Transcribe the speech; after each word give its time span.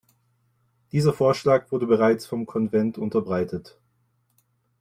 Dieser 0.91 1.13
Vorschlag 1.13 1.71
wurde 1.71 1.85
bereits 1.85 2.25
vom 2.25 2.47
Konvent 2.47 2.97
unterbreitet. 2.97 3.77